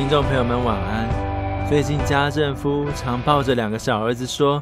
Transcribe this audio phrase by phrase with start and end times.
[0.00, 1.68] 听众朋友们晚安。
[1.68, 4.60] 最近家政夫常抱着两个小儿子说：“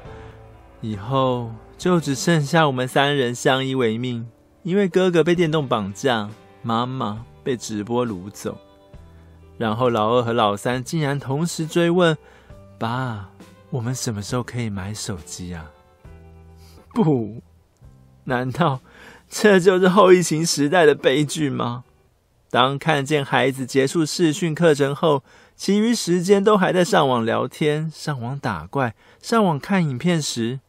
[0.83, 4.29] 以后就只剩下我们三人相依为命，
[4.65, 6.29] 因为哥哥被电动绑架，
[6.61, 8.59] 妈妈被直播掳走。”
[9.57, 12.19] 然后老二和老三竟然同时追问
[12.77, 13.31] ：“爸，
[13.71, 15.71] 我们什么时候可以买手机啊？”
[16.93, 17.41] 不，
[18.25, 18.81] 难道
[19.29, 21.85] 这就是后疫情时代的悲剧吗？
[22.51, 25.23] 当看见孩子结束视讯课程后，
[25.55, 30.61] 其余时间都还在上网聊天、上网打怪、上网看影片时，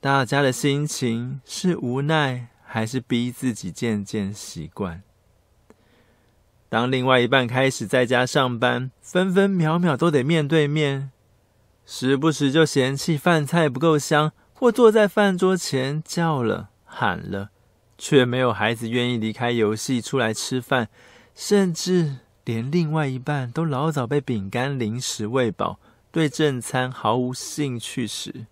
[0.00, 5.02] 大家的心情是无奈，还是逼自己渐渐习惯？
[6.68, 11.10] 当另外一半开始在家上班，分分秒秒都得面对面，
[11.84, 17.51] 时不时就嫌弃饭菜不够香，或坐在饭桌前叫了喊了。
[18.04, 20.88] 却没有孩子愿意离开游戏出来吃饭，
[21.36, 25.78] 甚至连另外一半都老早被饼干零食喂饱，
[26.10, 28.46] 对正餐毫无兴趣时，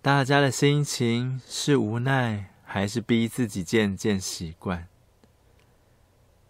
[0.00, 4.88] 大家的心情是无奈，还是逼自己渐渐习惯？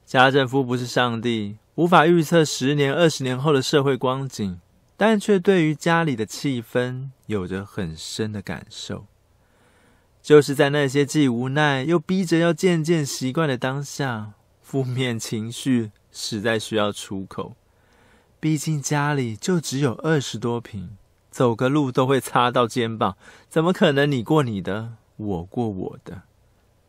[0.06, 4.60] 家政夫不是上帝，无法预测十年、二十年后的社会光景，
[4.96, 9.06] 但却对于家里的气氛有着很深的感受。
[10.22, 17.56] 就是在那些既无奈又逼着要渐渐习惯的当下，负面情绪实在需要出口。
[18.38, 20.96] 毕竟家里就只有二十多平，
[21.30, 23.16] 走个路都会擦到肩膀，
[23.48, 26.22] 怎么可能你过你的，我过我的？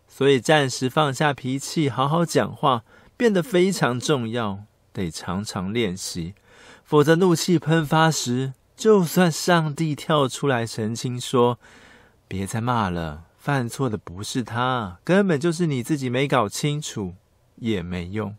[0.07, 2.83] 所以暂时放下脾气，好好讲话，
[3.15, 6.35] 变得非常重要，得常常练习。
[6.83, 11.57] 否则怒气喷发时，就算上帝跳出来澄清说，
[12.31, 17.15] 别再骂了，犯错的不是他，根本就是你自己没搞清楚，
[17.57, 18.37] 也没用，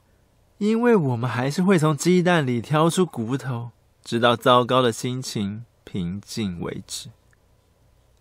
[0.56, 7.10] 因为我们还是会从鸡蛋里挑出骨头，直到糟糕的心情平静为止。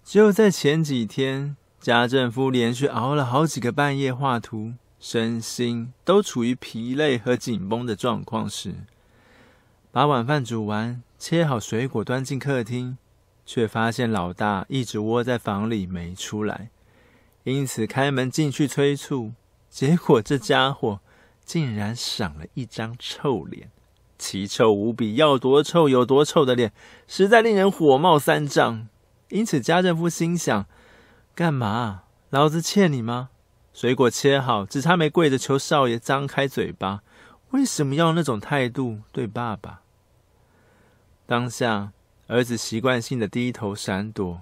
[0.03, 8.75] 就在前几天，家政夫连续熬了好几个半夜画图，身心都处于疲累和紧绷的状况时，
[9.89, 12.97] 把晚饭煮完，切好水果，端进客厅。
[13.53, 16.69] 却发现老大一直窝在房里没出来，
[17.43, 19.33] 因此开门进去催促，
[19.69, 21.01] 结果这家伙
[21.43, 23.69] 竟然赏了一张臭脸，
[24.17, 26.71] 奇臭无比，要多臭有多臭的脸，
[27.09, 28.87] 实在令人火冒三丈。
[29.27, 30.65] 因此家政夫心想：
[31.35, 32.03] 干嘛？
[32.29, 33.31] 老子欠你吗？
[33.73, 37.03] 水果切好，只差没跪着求少爷张开嘴巴。
[37.49, 39.81] 为什么要那种态度对爸爸？
[41.25, 41.91] 当下。
[42.31, 44.39] 儿子习惯性的低头闪躲，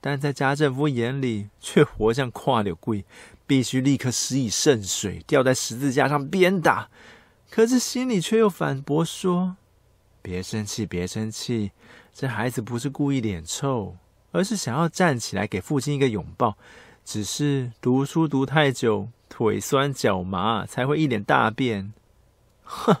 [0.00, 3.04] 但在家政夫眼里却活像跨柳跪，
[3.46, 6.88] 必须立刻施以圣水，吊在十字架上鞭打。
[7.48, 9.56] 可是心里却又反驳说
[10.20, 11.70] ：“别生气，别生气，
[12.12, 13.96] 这孩子不是故意脸臭，
[14.32, 16.58] 而是想要站起来给父亲一个拥抱。
[17.04, 21.92] 只是读书读太久，腿酸脚麻，才会一脸大便。”
[22.64, 22.96] 哼，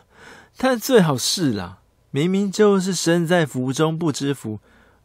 [0.56, 1.77] 但最好是啦。
[2.10, 4.60] 明明就是身在福中不知福，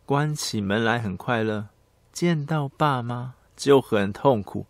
[0.06, 1.68] 关起门来很快乐，
[2.14, 4.66] 见到爸妈就很痛苦，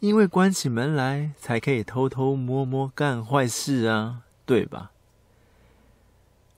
[0.00, 4.90] 因为关起门来才可以偷偷摸摸干坏事啊，对吧？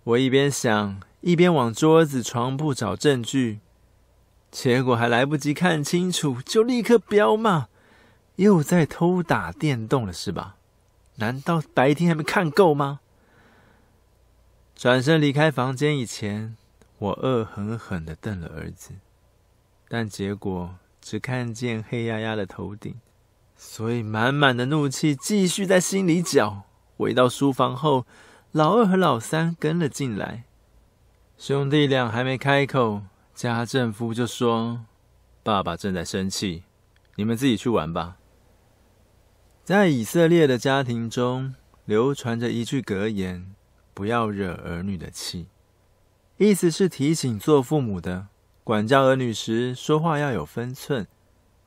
[0.03, 3.61] 我一边想，一边往桌子、床铺找证据，
[4.51, 7.69] 结果还来不及看清楚，就立刻飙骂：
[8.37, 10.57] 又在偷打电动了是吧？
[11.17, 12.99] 难道白天还没看够吗？
[14.75, 16.57] 转身离开房间以前，
[16.99, 18.95] 我恶狠狠地瞪了儿子，
[19.89, 23.01] 但结果只看见黑压压的头顶，
[23.57, 26.63] 所以满满的怒气继续在心里搅。
[26.97, 28.07] 回到书房后，
[28.53, 30.45] 老二和老三跟了进来，
[31.37, 33.03] 兄弟俩还没开口，
[33.35, 34.85] 家政夫就说
[35.43, 36.63] ：“爸爸正在生气，
[37.17, 38.19] 你们自己去玩吧。”
[39.65, 41.55] 在以色列的家庭中，
[41.85, 43.55] 流传着一句格言。
[43.95, 45.47] 不要惹儿女的气，
[46.37, 48.29] 意思是提醒做父母的，
[48.65, 51.07] 管教儿女时说话要有分寸，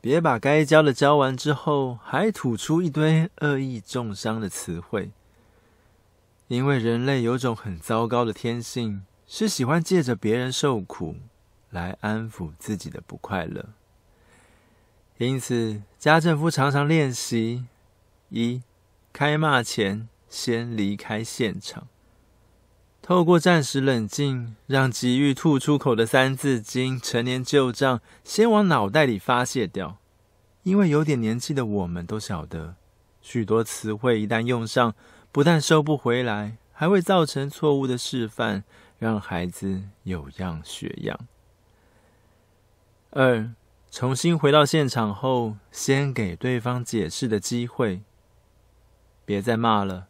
[0.01, 5.11] 别把该教的教完之后，还吐出一堆恶意中伤的词汇。
[6.47, 11.15] 因为人类有种很糟糕的天性，是喜欢借着别人受苦
[11.71, 13.65] 来安抚自己的不快乐。
[15.17, 17.65] 因此，家政夫常常练习：
[18.29, 18.61] 一、
[19.11, 21.87] 开骂前先离开现场，
[23.07, 29.99] 透过暂时冷静，让急欲吐出口的《三字经》陈年旧账先往脑袋里发泄掉。
[30.63, 32.73] 因为有点年纪的我们都晓得，
[33.21, 34.95] 许多词汇一旦用上，
[35.31, 38.63] 不但收不回来，还会造成错误的示范，
[38.97, 41.27] 让孩子有样学样。
[43.11, 43.51] 二。
[43.91, 48.01] 重新回到现场后，先给对方解释的机会。
[49.23, 50.07] 别再骂了，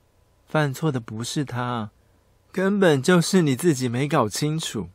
[0.47, 1.92] 犯错的不是他，
[2.56, 4.88] 根本就是你自己没搞清楚。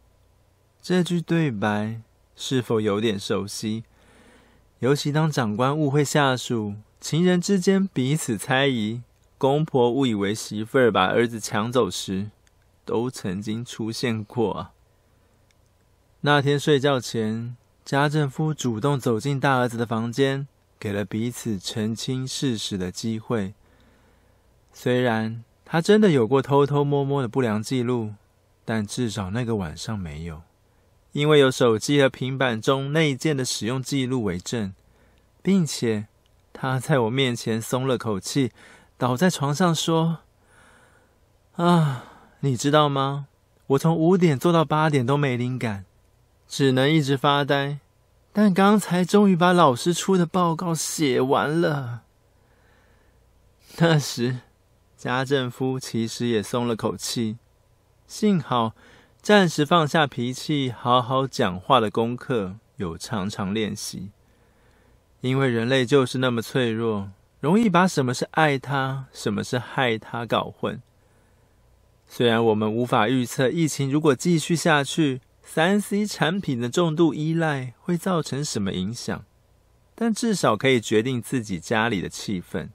[0.80, 2.00] 这句对白
[2.34, 3.84] 是否有点熟悉？
[4.78, 9.02] 尤其当长官误会下属，情人之间彼此猜疑，
[9.36, 12.30] 公婆误以为媳妇儿把儿子抢走时，
[12.86, 14.72] 都曾经出现过啊。
[16.22, 17.58] 那天睡觉前。
[17.84, 20.48] 家政夫主动走进大儿子的房间，
[20.78, 23.52] 给了彼此澄清事实的机会。
[24.72, 28.14] 虽然他真的有过偷偷摸摸的不良记录，
[28.64, 30.42] 但至少那个晚上没有，
[31.12, 34.74] 因为有手机和平板中内建的使用记录为证，
[35.42, 36.08] 并且
[36.52, 38.50] 他在我面前松了口气，
[38.98, 40.18] 倒在床上说
[41.54, 42.04] ：“啊，
[42.40, 43.28] 你知道吗？
[43.68, 45.84] 我从五点做到八点都没灵感。”
[46.48, 47.78] 只能一直发呆，
[48.32, 52.02] 但刚才终于把老师出的报告写完了。
[53.76, 54.40] 那时，
[55.00, 57.38] 家政夫其实也松了口气，
[58.06, 58.74] 幸好
[59.22, 64.10] 暂时放下脾气，好好讲话的功课有常常练习。
[65.22, 67.10] 因为人类就是那么脆弱，
[67.40, 70.82] 容易把什么是爱他，什么是害他搞混。
[72.06, 79.24] 虽然我们无法预测疫情如果继续下去，三 C 产品的重度依赖会造成什么影响？
[79.94, 82.68] 但至少可以决定自己家里的气氛，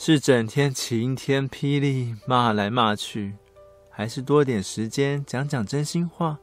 [0.00, 3.34] 是整天晴天霹雳骂来骂去，
[3.90, 6.38] 还是多点时间讲讲真心话？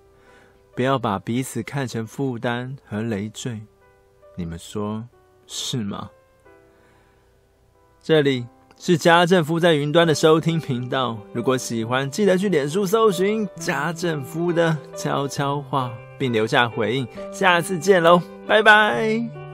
[0.75, 3.61] 不要把彼此看成负担和累赘，
[4.35, 5.07] 你们说
[5.47, 6.11] 是吗？
[8.03, 8.45] 这里。
[8.77, 11.17] 是家政夫在云端的收听频道。
[11.31, 17.07] 如果喜欢，记得去脸书搜寻家政夫的悄悄话，并留下回应。
[17.31, 19.44] 下次见喽，拜拜。